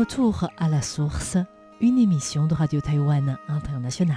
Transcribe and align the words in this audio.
retour 0.00 0.48
à 0.56 0.70
la 0.70 0.80
source, 0.80 1.36
une 1.82 1.98
émission 1.98 2.46
de 2.46 2.54
Radio 2.54 2.80
Taïwan 2.80 3.36
Internationale. 3.48 4.16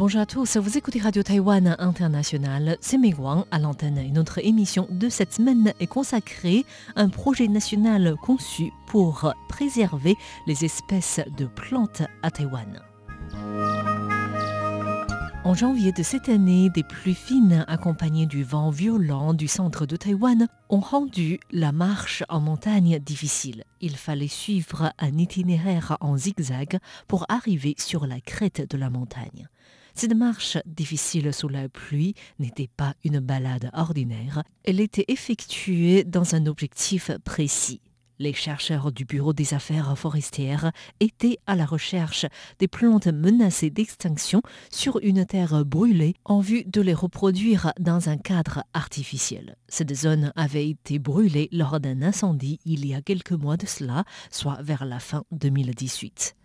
Bonjour 0.00 0.22
à 0.22 0.24
tous, 0.24 0.56
vous 0.56 0.78
écoutez 0.78 0.98
Radio 0.98 1.22
Taïwan 1.22 1.76
International, 1.78 2.78
c'est 2.80 2.96
Wang 3.18 3.44
à 3.50 3.58
l'antenne 3.58 4.00
notre 4.14 4.38
émission 4.38 4.88
de 4.90 5.10
cette 5.10 5.34
semaine 5.34 5.74
est 5.78 5.86
consacrée 5.86 6.64
à 6.96 7.02
un 7.02 7.10
projet 7.10 7.48
national 7.48 8.16
conçu 8.22 8.72
pour 8.86 9.34
préserver 9.50 10.16
les 10.46 10.64
espèces 10.64 11.20
de 11.36 11.44
plantes 11.44 12.00
à 12.22 12.30
Taïwan. 12.30 12.80
En 15.44 15.54
janvier 15.54 15.92
de 15.92 16.02
cette 16.02 16.30
année, 16.30 16.70
des 16.70 16.82
pluies 16.82 17.14
fines 17.14 17.64
accompagnées 17.68 18.26
du 18.26 18.42
vent 18.42 18.70
violent 18.70 19.34
du 19.34 19.48
centre 19.48 19.84
de 19.84 19.96
Taïwan 19.96 20.48
ont 20.70 20.80
rendu 20.80 21.40
la 21.50 21.72
marche 21.72 22.22
en 22.30 22.40
montagne 22.40 22.98
difficile. 23.00 23.64
Il 23.82 23.96
fallait 23.96 24.28
suivre 24.28 24.92
un 24.98 25.18
itinéraire 25.18 25.98
en 26.00 26.16
zigzag 26.16 26.78
pour 27.06 27.26
arriver 27.28 27.74
sur 27.78 28.06
la 28.06 28.20
crête 28.20 28.70
de 28.70 28.78
la 28.78 28.88
montagne. 28.88 29.48
Cette 29.94 30.14
marche 30.14 30.58
difficile 30.66 31.32
sous 31.32 31.48
la 31.48 31.68
pluie 31.68 32.14
n'était 32.38 32.70
pas 32.76 32.94
une 33.04 33.20
balade 33.20 33.70
ordinaire, 33.72 34.42
elle 34.64 34.80
était 34.80 35.04
effectuée 35.08 36.04
dans 36.04 36.34
un 36.34 36.46
objectif 36.46 37.10
précis. 37.24 37.80
Les 38.20 38.34
chercheurs 38.34 38.92
du 38.92 39.06
Bureau 39.06 39.32
des 39.32 39.54
affaires 39.54 39.96
forestières 39.96 40.72
étaient 41.00 41.38
à 41.46 41.56
la 41.56 41.64
recherche 41.64 42.26
des 42.58 42.68
plantes 42.68 43.06
menacées 43.06 43.70
d'extinction 43.70 44.42
sur 44.70 44.98
une 45.02 45.24
terre 45.24 45.64
brûlée 45.64 46.14
en 46.26 46.40
vue 46.40 46.64
de 46.64 46.82
les 46.82 46.92
reproduire 46.92 47.72
dans 47.80 48.10
un 48.10 48.18
cadre 48.18 48.62
artificiel. 48.74 49.56
Cette 49.68 49.94
zone 49.94 50.34
avait 50.36 50.68
été 50.68 50.98
brûlée 50.98 51.48
lors 51.50 51.80
d'un 51.80 52.02
incendie 52.02 52.58
il 52.66 52.86
y 52.86 52.94
a 52.94 53.00
quelques 53.00 53.32
mois 53.32 53.56
de 53.56 53.66
cela, 53.66 54.04
soit 54.30 54.60
vers 54.60 54.84
la 54.84 54.98
fin 54.98 55.24
2018 55.32 56.36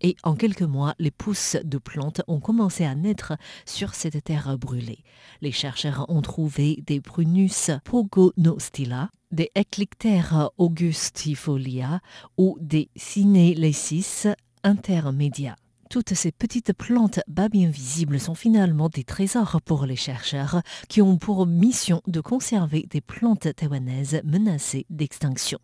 et 0.00 0.16
en 0.22 0.34
quelques 0.34 0.62
mois, 0.62 0.94
les 0.98 1.10
pousses 1.10 1.56
de 1.62 1.78
plantes 1.78 2.22
ont 2.26 2.40
commencé 2.40 2.84
à 2.84 2.94
naître 2.94 3.34
sur 3.66 3.94
cette 3.94 4.22
terre 4.24 4.58
brûlée. 4.58 5.04
Les 5.40 5.52
chercheurs 5.52 6.06
ont 6.08 6.22
trouvé 6.22 6.82
des 6.86 7.00
Prunus 7.00 7.70
pogonostila, 7.84 9.10
des 9.30 9.50
Eclictères 9.56 10.50
augustifolia 10.58 12.00
ou 12.36 12.56
des 12.60 12.90
Cinelesis 12.96 14.28
intermedia. 14.62 15.56
Toutes 15.92 16.14
ces 16.14 16.32
petites 16.32 16.72
plantes 16.72 17.20
bas 17.28 17.50
bien 17.50 17.68
visibles 17.68 18.18
sont 18.18 18.34
finalement 18.34 18.88
des 18.88 19.04
trésors 19.04 19.60
pour 19.60 19.84
les 19.84 19.96
chercheurs 19.96 20.62
qui 20.88 21.02
ont 21.02 21.18
pour 21.18 21.46
mission 21.46 22.00
de 22.06 22.22
conserver 22.22 22.86
des 22.88 23.02
plantes 23.02 23.54
taïwanaises 23.54 24.22
menacées 24.24 24.86
d'extinction. 24.88 25.58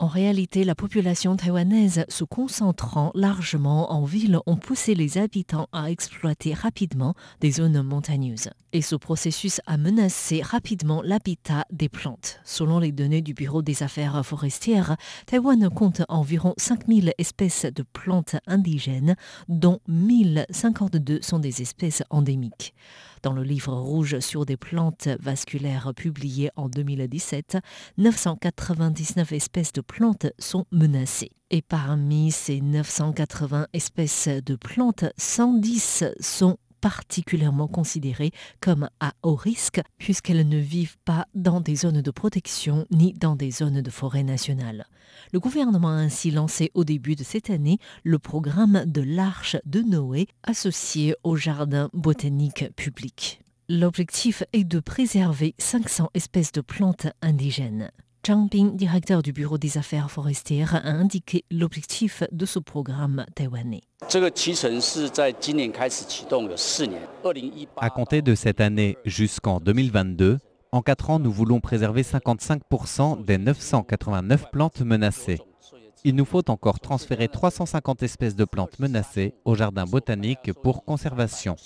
En 0.00 0.08
réalité, 0.08 0.64
la 0.64 0.74
population 0.74 1.36
taïwanaise 1.36 2.04
se 2.08 2.24
concentrant 2.24 3.12
largement 3.14 3.92
en 3.92 4.04
ville 4.04 4.40
ont 4.44 4.56
poussé 4.56 4.94
les 4.96 5.18
habitants 5.18 5.68
à 5.72 5.88
exploiter 5.88 6.52
rapidement 6.52 7.14
des 7.40 7.52
zones 7.52 7.80
montagneuses. 7.80 8.50
Et 8.72 8.82
ce 8.82 8.96
processus 8.96 9.60
a 9.66 9.76
menacé 9.76 10.42
rapidement 10.42 11.00
l'habitat 11.00 11.64
des 11.70 11.88
plantes. 11.88 12.40
Selon 12.44 12.80
les 12.80 12.90
données 12.90 13.22
du 13.22 13.34
Bureau 13.34 13.62
des 13.62 13.84
affaires 13.84 14.26
forestières, 14.26 14.96
Taïwan 15.26 15.70
compte 15.70 16.02
environ 16.08 16.54
5000 16.58 17.12
espèces 17.18 17.66
de 17.66 17.84
plantes 17.84 18.34
indigènes, 18.48 19.14
dont 19.48 19.78
1052 19.86 21.20
sont 21.22 21.38
des 21.38 21.62
espèces 21.62 22.02
endémiques. 22.10 22.74
Dans 23.24 23.32
le 23.32 23.42
livre 23.42 23.72
rouge 23.72 24.18
sur 24.18 24.44
des 24.44 24.58
plantes 24.58 25.08
vasculaires 25.18 25.94
publié 25.96 26.50
en 26.56 26.68
2017, 26.68 27.56
999 27.96 29.32
espèces 29.32 29.72
de 29.72 29.80
plantes 29.80 30.26
sont 30.38 30.66
menacées. 30.70 31.30
Et 31.48 31.62
parmi 31.62 32.30
ces 32.30 32.60
980 32.60 33.68
espèces 33.72 34.28
de 34.28 34.56
plantes, 34.56 35.06
110 35.16 36.04
sont 36.20 36.58
particulièrement 36.84 37.66
considérées 37.66 38.32
comme 38.60 38.90
à 39.00 39.14
haut 39.22 39.36
risque 39.36 39.80
puisqu'elles 39.96 40.46
ne 40.46 40.58
vivent 40.58 40.98
pas 41.06 41.26
dans 41.34 41.62
des 41.62 41.76
zones 41.76 42.02
de 42.02 42.10
protection 42.10 42.86
ni 42.90 43.14
dans 43.14 43.36
des 43.36 43.50
zones 43.50 43.80
de 43.80 43.90
forêt 43.90 44.22
nationale. 44.22 44.84
Le 45.32 45.40
gouvernement 45.40 45.88
a 45.88 45.92
ainsi 45.92 46.30
lancé 46.30 46.70
au 46.74 46.84
début 46.84 47.16
de 47.16 47.24
cette 47.24 47.48
année 47.48 47.78
le 48.02 48.18
programme 48.18 48.84
de 48.84 49.00
l'Arche 49.00 49.56
de 49.64 49.80
Noé 49.80 50.28
associé 50.42 51.14
au 51.24 51.36
jardin 51.36 51.88
botanique 51.94 52.66
public. 52.76 53.40
L'objectif 53.70 54.42
est 54.52 54.64
de 54.64 54.78
préserver 54.78 55.54
500 55.56 56.10
espèces 56.12 56.52
de 56.52 56.60
plantes 56.60 57.06
indigènes. 57.22 57.92
Zhang 58.26 58.48
Bing, 58.48 58.74
directeur 58.74 59.22
du 59.22 59.34
Bureau 59.34 59.58
des 59.58 59.76
affaires 59.76 60.10
forestières, 60.10 60.74
a 60.74 60.88
indiqué 60.88 61.44
l'objectif 61.50 62.22
de 62.32 62.46
ce 62.46 62.58
programme 62.58 63.26
taïwanais. 63.34 63.82
À 67.76 67.90
compter 67.90 68.22
de 68.22 68.34
cette 68.34 68.60
année 68.62 68.96
jusqu'en 69.04 69.60
2022, 69.60 70.38
en 70.72 70.80
4 70.80 71.10
ans, 71.10 71.18
nous 71.18 71.30
voulons 71.30 71.60
préserver 71.60 72.02
55% 72.02 73.22
des 73.22 73.36
989 73.36 74.50
plantes 74.50 74.80
menacées. 74.80 75.40
Il 76.02 76.14
nous 76.14 76.24
faut 76.24 76.48
encore 76.50 76.80
transférer 76.80 77.28
350 77.28 78.02
espèces 78.02 78.36
de 78.36 78.46
plantes 78.46 78.78
menacées 78.78 79.34
au 79.44 79.54
jardin 79.54 79.84
botanique 79.84 80.50
pour 80.62 80.84
conservation. 80.84 81.56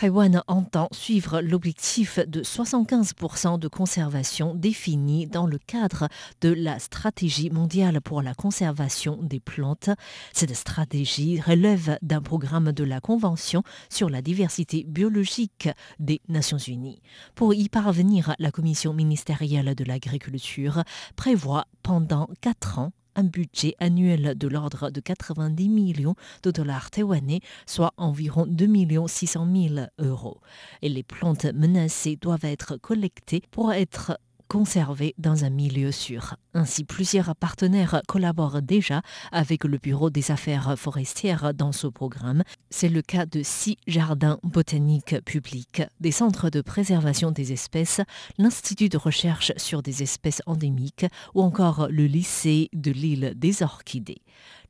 Taïwan 0.00 0.42
entend 0.46 0.88
suivre 0.92 1.42
l'objectif 1.42 2.20
de 2.20 2.42
75% 2.42 3.58
de 3.58 3.68
conservation 3.68 4.54
défini 4.54 5.26
dans 5.26 5.46
le 5.46 5.58
cadre 5.58 6.08
de 6.40 6.48
la 6.48 6.78
stratégie 6.78 7.50
mondiale 7.50 8.00
pour 8.00 8.22
la 8.22 8.32
conservation 8.32 9.18
des 9.20 9.40
plantes. 9.40 9.90
Cette 10.32 10.54
stratégie 10.54 11.38
relève 11.38 11.98
d'un 12.00 12.22
programme 12.22 12.72
de 12.72 12.82
la 12.82 13.00
Convention 13.00 13.62
sur 13.90 14.08
la 14.08 14.22
diversité 14.22 14.86
biologique 14.88 15.68
des 15.98 16.22
Nations 16.30 16.56
Unies. 16.56 17.02
Pour 17.34 17.52
y 17.52 17.68
parvenir, 17.68 18.34
la 18.38 18.50
Commission 18.50 18.94
ministérielle 18.94 19.74
de 19.74 19.84
l'agriculture 19.84 20.82
prévoit 21.14 21.66
pendant 21.82 22.30
quatre 22.40 22.78
ans 22.78 22.92
un 23.14 23.24
budget 23.24 23.74
annuel 23.78 24.34
de 24.36 24.48
l'ordre 24.48 24.90
de 24.90 25.00
90 25.00 25.68
millions 25.68 26.14
de 26.42 26.50
dollars 26.50 26.90
taïwanais, 26.90 27.40
soit 27.66 27.92
environ 27.96 28.46
2 28.46 28.66
600 29.06 29.48
000 29.52 29.86
euros. 29.98 30.40
Et 30.82 30.88
les 30.88 31.02
plantes 31.02 31.46
menacées 31.46 32.16
doivent 32.16 32.44
être 32.44 32.76
collectées 32.76 33.42
pour 33.50 33.72
être 33.72 34.18
conservées 34.48 35.14
dans 35.16 35.44
un 35.44 35.50
milieu 35.50 35.92
sûr. 35.92 36.34
Ainsi, 36.52 36.82
plusieurs 36.82 37.36
partenaires 37.36 38.02
collaborent 38.08 38.60
déjà 38.60 39.02
avec 39.30 39.62
le 39.62 39.78
Bureau 39.78 40.10
des 40.10 40.32
affaires 40.32 40.76
forestières 40.76 41.54
dans 41.54 41.70
ce 41.70 41.86
programme. 41.86 42.42
C'est 42.70 42.88
le 42.88 43.02
cas 43.02 43.24
de 43.24 43.42
six 43.44 43.76
jardins 43.86 44.38
botaniques 44.42 45.20
publics, 45.24 45.82
des 46.00 46.10
centres 46.10 46.50
de 46.50 46.60
préservation 46.60 47.30
des 47.30 47.52
espèces, 47.52 48.00
l'Institut 48.36 48.88
de 48.88 48.96
recherche 48.96 49.52
sur 49.56 49.80
des 49.80 50.02
espèces 50.02 50.42
endémiques 50.46 51.06
ou 51.34 51.42
encore 51.42 51.86
le 51.88 52.06
lycée 52.06 52.68
de 52.72 52.90
l'île 52.90 53.34
des 53.36 53.62
Orchidées. 53.62 54.22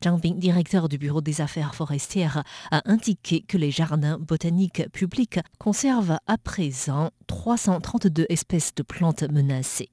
Zhang 0.03 0.19
Bing, 0.19 0.37
directeur 0.37 0.87
du 0.87 0.99
Bureau 0.99 1.21
des 1.21 1.41
affaires 1.41 1.73
forestières, 1.73 2.43
a 2.69 2.81
indiqué 2.85 3.41
que 3.41 3.57
les 3.57 3.71
jardins 3.71 4.19
botaniques 4.19 4.87
publics 4.91 5.39
conservent 5.57 6.19
à 6.27 6.37
présent 6.37 7.09
332 7.25 8.27
espèces 8.29 8.75
de 8.75 8.83
plantes 8.83 9.23
menacées. 9.23 9.89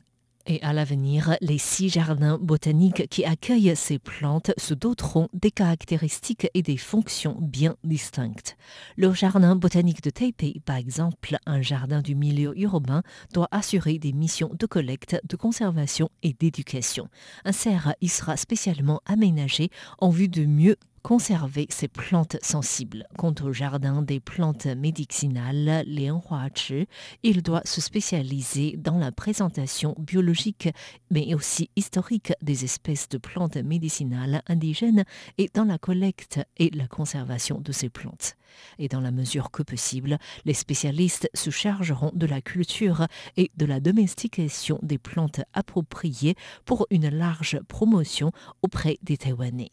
Et 0.51 0.63
à 0.63 0.73
l'avenir, 0.73 1.37
les 1.43 1.59
six 1.59 1.91
jardins 1.91 2.39
botaniques 2.41 3.07
qui 3.11 3.23
accueillent 3.27 3.77
ces 3.77 3.99
plantes 3.99 4.51
se 4.57 4.73
doteront 4.73 5.29
des 5.35 5.51
caractéristiques 5.51 6.49
et 6.55 6.63
des 6.63 6.79
fonctions 6.79 7.37
bien 7.39 7.77
distinctes. 7.85 8.57
Le 8.97 9.13
jardin 9.13 9.57
botanique 9.57 10.03
de 10.03 10.09
Taipei, 10.09 10.63
par 10.65 10.77
exemple, 10.77 11.37
un 11.45 11.61
jardin 11.61 12.01
du 12.01 12.15
milieu 12.15 12.59
urbain, 12.59 13.03
doit 13.35 13.49
assurer 13.51 13.99
des 13.99 14.15
missions 14.15 14.51
de 14.59 14.65
collecte, 14.65 15.21
de 15.29 15.37
conservation 15.37 16.09
et 16.23 16.33
d'éducation. 16.33 17.09
Un 17.45 17.53
cerf 17.53 17.93
y 18.01 18.09
sera 18.09 18.39
spécialement 18.39 19.03
aménagé 19.05 19.69
en 19.99 20.09
vue 20.09 20.29
de 20.29 20.47
mieux 20.47 20.77
conserver 21.09 21.67
ces 21.71 21.89
plantes 21.89 22.37
sensibles. 22.43 23.07
Quant 23.17 23.35
au 23.43 23.51
jardin 23.51 24.03
des 24.03 24.21
plantes 24.21 24.67
médicinales, 24.67 25.83
Lian 25.87 26.23
Huachi, 26.31 26.87
il 27.23 27.43
doit 27.43 27.63
se 27.65 27.81
spécialiser 27.81 28.75
dans 28.77 28.99
la 28.99 29.11
présentation 29.11 29.95
biologique 29.99 30.69
mais 31.11 31.33
aussi 31.33 31.71
historique 31.77 32.35
des 32.43 32.65
espèces 32.65 33.09
de 33.09 33.17
plantes 33.17 33.57
médicinales 33.57 34.43
indigènes 34.49 35.05
et 35.39 35.49
dans 35.55 35.65
la 35.65 35.79
collecte 35.79 36.41
et 36.59 36.69
la 36.75 36.87
conservation 36.87 37.59
de 37.59 37.73
ces 37.73 37.89
plantes. 37.89 38.35
Et 38.79 38.89
dans 38.89 39.01
la 39.01 39.11
mesure 39.11 39.51
que 39.51 39.63
possible, 39.63 40.19
les 40.45 40.53
spécialistes 40.53 41.31
se 41.33 41.49
chargeront 41.49 42.13
de 42.13 42.27
la 42.27 42.43
culture 42.43 43.07
et 43.39 43.51
de 43.57 43.65
la 43.65 43.81
domestication 43.81 44.79
des 44.83 44.99
plantes 44.99 45.41
appropriées 45.55 46.35
pour 46.67 46.87
une 46.91 47.09
large 47.09 47.61
promotion 47.67 48.31
auprès 48.61 48.99
des 49.03 49.17
Taïwanais. 49.17 49.71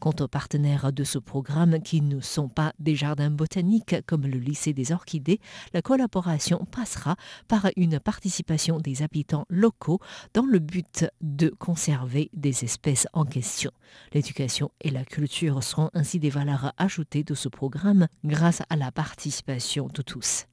Quant 0.00 0.14
aux 0.20 0.28
partenaires 0.28 0.92
de 0.92 1.04
ce 1.04 1.18
programme 1.18 1.80
qui 1.80 2.00
ne 2.00 2.20
sont 2.20 2.48
pas 2.48 2.72
des 2.78 2.94
jardins 2.94 3.30
botaniques 3.30 3.96
comme 4.06 4.26
le 4.26 4.38
lycée 4.38 4.72
des 4.72 4.92
orchidées, 4.92 5.40
la 5.72 5.82
collaboration 5.82 6.66
passera 6.70 7.16
par 7.48 7.68
une 7.76 8.00
participation 8.00 8.78
des 8.78 9.02
habitants 9.02 9.46
locaux 9.48 10.00
dans 10.34 10.46
le 10.46 10.58
but 10.58 11.06
de 11.20 11.48
conserver 11.48 12.30
des 12.34 12.64
espèces 12.64 13.06
en 13.12 13.24
question. 13.24 13.70
L'éducation 14.12 14.70
et 14.80 14.90
la 14.90 15.04
culture 15.04 15.62
seront 15.62 15.90
ainsi 15.94 16.18
des 16.18 16.30
valeurs 16.30 16.72
ajoutées 16.76 17.24
de 17.24 17.34
ce 17.34 17.48
programme 17.48 18.08
grâce 18.24 18.62
à 18.68 18.76
la 18.76 18.92
participation 18.92 19.88
de 19.92 20.02
tous. 20.02 20.46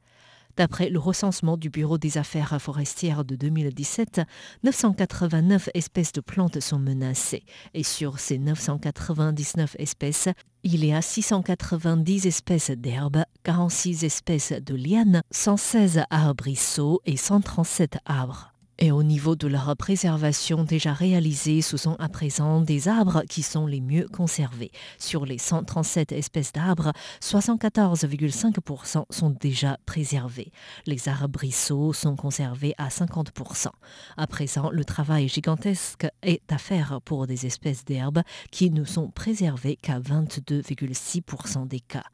D'après 0.58 0.90
le 0.90 1.00
recensement 1.00 1.58
du 1.58 1.70
Bureau 1.70 1.98
des 1.98 2.18
affaires 2.18 2.62
forestières 2.62 3.26
de 3.26 3.36
2017, 3.36 4.22
989 4.64 5.70
espèces 5.74 6.12
de 6.12 6.22
plantes 6.22 6.60
sont 6.60 6.80
menacées. 6.80 7.44
Et 7.74 7.84
sur 7.84 8.20
ces 8.20 8.38
999 8.38 9.76
espèces, 9.80 10.30
il 10.64 10.86
y 10.86 10.94
a 10.94 11.02
690 11.02 12.28
espèces 12.28 12.72
d'herbes, 12.72 13.24
46 13.44 14.04
espèces 14.04 14.54
de 14.54 14.76
lianes, 14.76 15.22
116 15.32 16.04
arbrisseaux 16.10 17.02
et 17.06 17.18
137 17.18 17.98
arbres. 18.06 18.51
Et 18.84 18.92
au 18.92 19.04
niveau 19.04 19.36
de 19.36 19.48
leur 19.48 19.78
préservation 19.78 20.64
déjà 20.64 20.92
réalisée, 20.92 21.62
ce 21.62 21.78
sont 21.78 21.96
à 22.00 22.10
présent 22.10 22.62
des 22.62 22.88
arbres 22.88 23.22
qui 23.30 23.44
sont 23.44 23.68
les 23.68 23.80
mieux 23.80 24.08
conservés. 24.08 24.72
Sur 24.98 25.24
les 25.24 25.38
137 25.38 26.12
espèces 26.12 26.52
d'arbres, 26.52 26.92
74,5% 27.22 29.06
sont 29.12 29.30
déjà 29.40 29.78
préservés. 29.86 30.52
Les 30.88 31.08
arbrisseaux 31.08 31.94
sont 31.94 32.16
conservés 32.16 32.74
à 32.80 32.88
50%. 32.88 33.68
À 34.18 34.26
présent, 34.26 34.72
le 34.72 34.84
travail 34.84 35.28
gigantesque 35.28 36.08
est 36.24 36.52
à 36.52 36.58
faire 36.58 37.02
pour 37.06 37.28
des 37.28 37.46
espèces 37.46 37.86
d'herbes 37.86 38.24
qui 38.50 38.72
ne 38.72 38.84
sont 38.84 39.12
préservées 39.12 39.76
qu'à 39.76 40.00
22,6% 40.00 41.68
des 41.68 41.82
cas. 41.82 42.06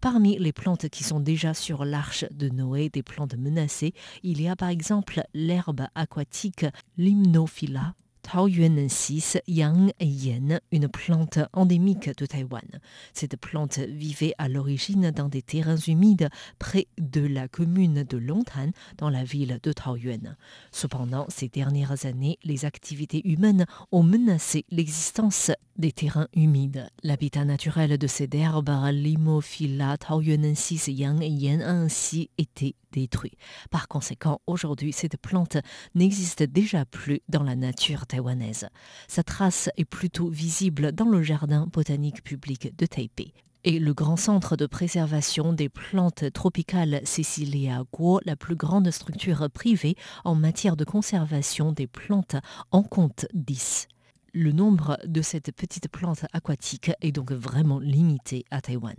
Parmi 0.00 0.38
les 0.38 0.52
plantes 0.52 0.88
qui 0.88 1.04
sont 1.04 1.20
déjà 1.20 1.54
sur 1.54 1.84
l'arche 1.84 2.24
de 2.30 2.48
Noé, 2.48 2.88
des 2.88 3.02
plantes 3.02 3.36
menacées, 3.36 3.94
il 4.22 4.40
y 4.40 4.48
a 4.48 4.56
par 4.56 4.68
exemple 4.68 5.22
l'herbe 5.34 5.86
aquatique 5.94 6.66
Limnophila 6.98 7.94
Taoyuanensis 8.24 9.36
Yang 9.46 9.92
Yen, 10.00 10.60
une 10.72 10.88
plante 10.88 11.38
endémique 11.52 12.16
de 12.16 12.24
Taïwan. 12.24 12.80
Cette 13.12 13.36
plante 13.36 13.78
vivait 13.78 14.32
à 14.38 14.48
l'origine 14.48 15.10
dans 15.10 15.28
des 15.28 15.42
terrains 15.42 15.76
humides 15.76 16.30
près 16.58 16.86
de 16.98 17.20
la 17.20 17.48
commune 17.48 18.02
de 18.02 18.16
Longtan, 18.16 18.70
dans 18.96 19.10
la 19.10 19.24
ville 19.24 19.60
de 19.62 19.72
Taoyuan. 19.72 20.36
Cependant, 20.72 21.26
ces 21.28 21.48
dernières 21.48 22.06
années, 22.06 22.38
les 22.44 22.64
activités 22.64 23.20
humaines 23.28 23.66
ont 23.92 24.02
menacé 24.02 24.64
l'existence 24.70 25.50
des 25.76 25.92
terrains 25.92 26.28
humides. 26.34 26.88
L'habitat 27.02 27.44
naturel 27.44 27.98
de 27.98 28.06
ces 28.06 28.28
herbes, 28.32 28.70
Limophila 28.92 29.96
Taoyuanensis 29.98 30.88
Yang 30.88 31.22
Yen, 31.22 31.62
a 31.62 31.70
ainsi 31.70 32.30
été 32.38 32.74
détruit. 32.92 33.32
Par 33.70 33.88
conséquent, 33.88 34.40
aujourd'hui, 34.46 34.92
cette 34.92 35.16
plante 35.16 35.56
n'existe 35.94 36.42
déjà 36.42 36.84
plus 36.84 37.20
dans 37.28 37.42
la 37.42 37.56
nature 37.56 38.06
taïwanaise. 38.06 38.68
Sa 39.08 39.22
trace 39.22 39.68
est 39.76 39.84
plutôt 39.84 40.28
visible 40.28 40.92
dans 40.92 41.08
le 41.08 41.22
jardin 41.22 41.66
botanique 41.66 42.22
public 42.22 42.76
de 42.76 42.86
Taipei 42.86 43.32
et 43.64 43.78
le 43.78 43.94
grand 43.94 44.16
centre 44.16 44.56
de 44.56 44.66
préservation 44.66 45.52
des 45.52 45.68
plantes 45.68 46.30
tropicales 46.32 47.00
Cecilia 47.04 47.82
Guo, 47.92 48.20
la 48.24 48.36
plus 48.36 48.56
grande 48.56 48.90
structure 48.90 49.48
privée 49.50 49.96
en 50.24 50.34
matière 50.34 50.76
de 50.76 50.84
conservation 50.84 51.72
des 51.72 51.86
plantes, 51.86 52.36
en 52.70 52.82
compte 52.82 53.26
10 53.32 53.88
le 54.34 54.52
nombre 54.52 54.98
de 55.06 55.22
cette 55.22 55.52
petite 55.52 55.88
plante 55.88 56.26
aquatique 56.32 56.90
est 57.00 57.12
donc 57.12 57.32
vraiment 57.32 57.78
limité 57.78 58.44
à 58.50 58.60
Taïwan. 58.60 58.96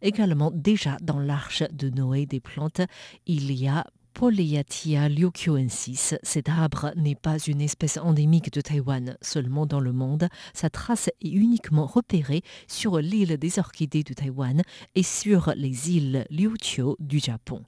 Également, 0.00 0.52
déjà 0.52 0.96
dans 1.02 1.18
l'arche 1.18 1.64
de 1.72 1.90
Noé 1.90 2.26
des 2.26 2.40
plantes, 2.40 2.80
il 3.26 3.52
y 3.52 3.66
a 3.66 3.84
Poleatia 4.14 5.08
liuquioensis. 5.08 6.14
Cet 6.22 6.48
arbre 6.48 6.92
n'est 6.96 7.14
pas 7.14 7.38
une 7.38 7.60
espèce 7.60 7.98
endémique 7.98 8.52
de 8.52 8.60
Taïwan 8.60 9.16
seulement 9.20 9.66
dans 9.66 9.80
le 9.80 9.92
monde. 9.92 10.28
Sa 10.54 10.70
trace 10.70 11.08
est 11.08 11.28
uniquement 11.28 11.86
repérée 11.86 12.42
sur 12.66 12.98
l'île 12.98 13.36
des 13.36 13.58
orchidées 13.58 14.02
de 14.02 14.14
Taïwan 14.14 14.62
et 14.94 15.02
sur 15.02 15.52
les 15.56 15.90
îles 15.90 16.26
Liuqiu 16.30 16.94
du 16.98 17.18
Japon. 17.18 17.64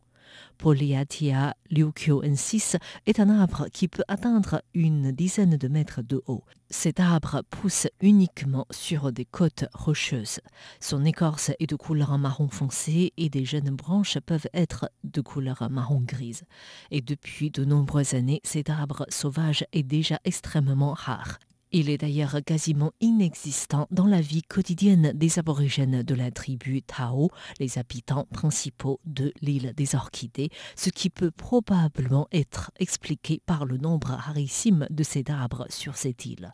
Poleatia 0.58 1.54
liuquioensis 1.70 2.76
est 3.06 3.20
un 3.20 3.30
arbre 3.30 3.66
qui 3.72 3.88
peut 3.88 4.04
atteindre 4.08 4.62
une 4.74 5.12
dizaine 5.12 5.56
de 5.56 5.68
mètres 5.68 6.02
de 6.02 6.22
haut. 6.26 6.44
Cet 6.68 7.00
arbre 7.00 7.42
pousse 7.50 7.88
uniquement 8.00 8.66
sur 8.70 9.10
des 9.10 9.24
côtes 9.24 9.64
rocheuses. 9.72 10.40
Son 10.80 11.04
écorce 11.04 11.50
est 11.58 11.68
de 11.68 11.76
couleur 11.76 12.16
marron 12.18 12.48
foncé 12.48 13.12
et 13.16 13.28
des 13.28 13.44
jeunes 13.44 13.74
branches 13.74 14.18
peuvent 14.20 14.48
être 14.54 14.90
de 15.02 15.20
couleur 15.20 15.68
marron 15.70 16.00
grise. 16.00 16.42
Et 16.90 17.00
depuis 17.00 17.50
de 17.50 17.64
nombreuses 17.64 18.14
années, 18.14 18.40
cet 18.44 18.70
arbre 18.70 19.06
sauvage 19.08 19.64
est 19.72 19.82
déjà 19.82 20.20
extrêmement 20.24 20.92
rare. 20.92 21.38
Il 21.72 21.88
est 21.88 21.98
d'ailleurs 21.98 22.36
quasiment 22.44 22.90
inexistant 23.00 23.86
dans 23.92 24.06
la 24.06 24.20
vie 24.20 24.42
quotidienne 24.42 25.12
des 25.14 25.38
aborigènes 25.38 26.02
de 26.02 26.14
la 26.16 26.32
tribu 26.32 26.82
Tao, 26.82 27.30
les 27.60 27.78
habitants 27.78 28.26
principaux 28.32 28.98
de 29.04 29.32
l'île 29.40 29.72
des 29.76 29.94
Orchidées, 29.94 30.50
ce 30.74 30.90
qui 30.90 31.10
peut 31.10 31.30
probablement 31.30 32.26
être 32.32 32.72
expliqué 32.80 33.40
par 33.46 33.66
le 33.66 33.76
nombre 33.76 34.08
rarissime 34.08 34.88
de 34.90 35.04
ces 35.04 35.22
arbres 35.28 35.66
sur 35.68 35.94
cette 35.94 36.26
île. 36.26 36.52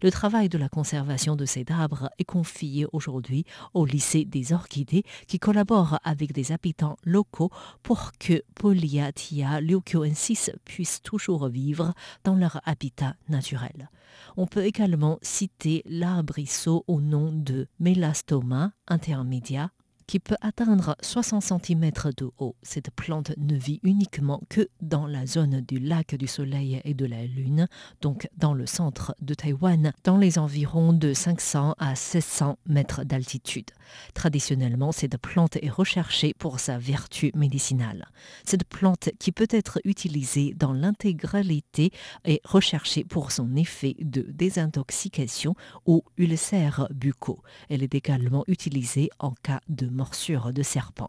Le 0.00 0.12
travail 0.12 0.48
de 0.48 0.58
la 0.58 0.68
conservation 0.68 1.34
de 1.34 1.44
ces 1.44 1.64
arbres 1.68 2.08
est 2.20 2.24
confié 2.24 2.86
aujourd'hui 2.92 3.44
au 3.74 3.84
lycée 3.84 4.24
des 4.24 4.52
Orchidées 4.52 5.02
qui 5.26 5.40
collabore 5.40 5.98
avec 6.04 6.32
des 6.32 6.52
habitants 6.52 6.96
locaux 7.02 7.50
pour 7.82 8.12
que 8.12 8.44
Polyatia 8.54 9.60
leucoensis 9.60 10.52
puisse 10.64 11.02
toujours 11.02 11.48
vivre 11.48 11.94
dans 12.22 12.36
leur 12.36 12.60
habitat 12.64 13.16
naturel. 13.28 13.90
On 14.36 14.46
peut 14.46 14.64
également 14.64 15.18
citer 15.22 15.82
l'arbrisseau 15.86 16.84
au 16.86 17.00
nom 17.00 17.32
de 17.32 17.68
Melastoma 17.80 18.72
intermedia 18.88 19.70
qui 20.06 20.18
peut 20.18 20.36
atteindre 20.40 20.96
60 21.02 21.42
cm 21.42 21.90
de 22.16 22.30
haut. 22.38 22.56
Cette 22.62 22.90
plante 22.90 23.32
ne 23.36 23.56
vit 23.56 23.80
uniquement 23.82 24.40
que 24.48 24.68
dans 24.80 25.06
la 25.06 25.26
zone 25.26 25.60
du 25.60 25.78
lac 25.78 26.14
du 26.14 26.26
Soleil 26.26 26.80
et 26.84 26.94
de 26.94 27.06
la 27.06 27.24
Lune, 27.24 27.68
donc 28.00 28.28
dans 28.36 28.54
le 28.54 28.66
centre 28.66 29.14
de 29.20 29.34
Taïwan, 29.34 29.92
dans 30.04 30.16
les 30.16 30.38
environs 30.38 30.92
de 30.92 31.12
500 31.12 31.74
à 31.78 31.94
600 31.94 32.58
mètres 32.66 33.04
d'altitude. 33.04 33.70
Traditionnellement, 34.14 34.92
cette 34.92 35.18
plante 35.18 35.56
est 35.56 35.70
recherchée 35.70 36.34
pour 36.38 36.60
sa 36.60 36.78
vertu 36.78 37.30
médicinale. 37.34 38.08
Cette 38.44 38.64
plante, 38.64 39.10
qui 39.18 39.32
peut 39.32 39.48
être 39.50 39.80
utilisée 39.84 40.54
dans 40.54 40.72
l'intégralité, 40.72 41.90
est 42.24 42.40
recherchée 42.44 43.04
pour 43.04 43.32
son 43.32 43.56
effet 43.56 43.96
de 44.00 44.22
désintoxication 44.22 45.54
ou 45.86 46.02
ulcères 46.16 46.88
buccaux. 46.94 47.42
Elle 47.68 47.82
est 47.82 47.94
également 47.94 48.44
utilisée 48.46 49.10
en 49.18 49.32
cas 49.42 49.60
de 49.68 49.86
morsure 49.92 50.52
de 50.52 50.62
serpent. 50.62 51.08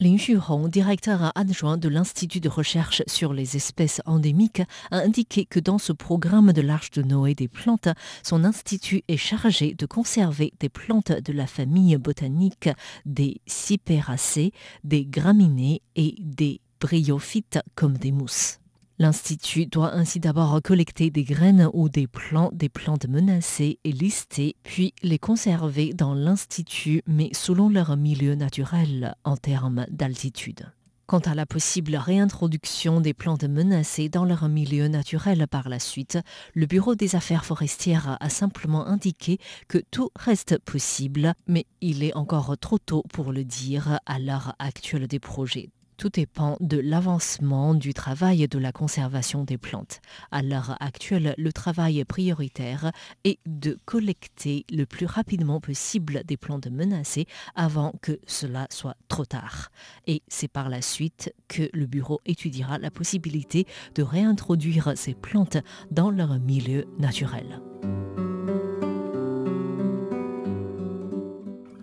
Lin 0.00 0.16
Xuhong, 0.16 0.68
directeur 0.68 1.32
adjoint 1.34 1.76
de 1.76 1.88
l'Institut 1.88 2.38
de 2.38 2.48
recherche 2.48 3.02
sur 3.08 3.32
les 3.32 3.56
espèces 3.56 4.00
endémiques, 4.06 4.62
a 4.92 4.98
indiqué 4.98 5.44
que 5.44 5.58
dans 5.58 5.78
ce 5.78 5.92
programme 5.92 6.52
de 6.52 6.62
l'Arche 6.62 6.92
de 6.92 7.02
Noé 7.02 7.34
des 7.34 7.48
plantes, 7.48 7.88
son 8.22 8.44
institut 8.44 9.02
est 9.08 9.16
chargé 9.16 9.74
de 9.74 9.86
conserver 9.86 10.52
des 10.60 10.68
plantes 10.68 11.10
de 11.10 11.32
la 11.32 11.48
famille 11.48 11.96
botanique 11.96 12.68
des 13.06 13.40
cyperacées, 13.46 14.52
des 14.84 15.04
graminées 15.04 15.82
et 15.96 16.14
des 16.20 16.60
bryophytes 16.80 17.58
comme 17.74 17.98
des 17.98 18.12
mousses. 18.12 18.60
L'Institut 19.00 19.66
doit 19.66 19.94
ainsi 19.94 20.18
d'abord 20.18 20.60
collecter 20.60 21.10
des 21.10 21.22
graines 21.22 21.70
ou 21.72 21.88
des 21.88 22.08
plants 22.08 22.50
des 22.52 22.68
plantes 22.68 23.06
menacées 23.06 23.78
et 23.84 23.92
listées, 23.92 24.56
puis 24.64 24.92
les 25.04 25.20
conserver 25.20 25.92
dans 25.92 26.14
l'Institut, 26.14 27.02
mais 27.06 27.30
selon 27.32 27.68
leur 27.68 27.96
milieu 27.96 28.34
naturel 28.34 29.14
en 29.22 29.36
termes 29.36 29.86
d'altitude. 29.88 30.72
Quant 31.06 31.20
à 31.20 31.36
la 31.36 31.46
possible 31.46 31.94
réintroduction 31.94 33.00
des 33.00 33.14
plantes 33.14 33.44
menacées 33.44 34.08
dans 34.08 34.24
leur 34.24 34.48
milieu 34.48 34.88
naturel 34.88 35.46
par 35.46 35.68
la 35.68 35.78
suite, 35.78 36.18
le 36.54 36.66
Bureau 36.66 36.96
des 36.96 37.14
affaires 37.14 37.44
forestières 37.44 38.18
a 38.20 38.28
simplement 38.28 38.84
indiqué 38.84 39.38
que 39.68 39.78
tout 39.92 40.10
reste 40.16 40.58
possible, 40.58 41.34
mais 41.46 41.66
il 41.80 42.02
est 42.02 42.14
encore 42.16 42.58
trop 42.58 42.78
tôt 42.78 43.04
pour 43.12 43.32
le 43.32 43.44
dire 43.44 44.00
à 44.06 44.18
l'heure 44.18 44.56
actuelle 44.58 45.06
des 45.06 45.20
projets. 45.20 45.70
Tout 45.98 46.10
dépend 46.10 46.56
de 46.60 46.78
l'avancement 46.78 47.74
du 47.74 47.92
travail 47.92 48.46
de 48.46 48.58
la 48.58 48.70
conservation 48.70 49.42
des 49.42 49.58
plantes. 49.58 50.00
À 50.30 50.42
l'heure 50.42 50.76
actuelle, 50.78 51.34
le 51.36 51.52
travail 51.52 52.04
prioritaire 52.04 52.92
est 53.24 53.40
de 53.46 53.76
collecter 53.84 54.64
le 54.70 54.86
plus 54.86 55.06
rapidement 55.06 55.60
possible 55.60 56.22
des 56.24 56.36
plantes 56.36 56.68
menacées 56.68 57.26
avant 57.56 57.92
que 58.00 58.20
cela 58.28 58.68
soit 58.70 58.96
trop 59.08 59.24
tard. 59.24 59.72
Et 60.06 60.22
c'est 60.28 60.46
par 60.46 60.68
la 60.68 60.82
suite 60.82 61.34
que 61.48 61.68
le 61.72 61.86
bureau 61.86 62.20
étudiera 62.26 62.78
la 62.78 62.92
possibilité 62.92 63.66
de 63.96 64.04
réintroduire 64.04 64.92
ces 64.94 65.14
plantes 65.14 65.58
dans 65.90 66.12
leur 66.12 66.38
milieu 66.38 66.84
naturel. 67.00 67.60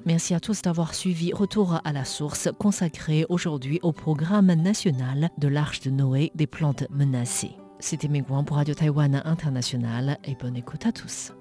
Merci 0.06 0.36
à 0.36 0.40
tous 0.40 0.62
d'avoir 0.62 0.94
suivi 0.94 1.34
Retour 1.34 1.82
à 1.84 1.92
la 1.92 2.06
source 2.06 2.50
consacré 2.60 3.26
aujourd'hui 3.28 3.80
au 3.82 3.92
programme 3.92 4.54
national 4.54 5.30
de 5.40 5.48
l'Arche 5.48 5.82
de 5.82 5.90
Noé 5.90 6.32
des 6.36 6.46
plantes 6.46 6.84
menacées. 6.92 7.56
C'était 7.80 8.08
Mingguang 8.08 8.44
pour 8.44 8.58
Radio 8.58 8.76
Taïwan 8.76 9.24
International 9.26 10.20
et 10.24 10.36
bonne 10.36 10.56
écoute 10.56 10.86
à 10.86 10.92
tous. 10.92 11.32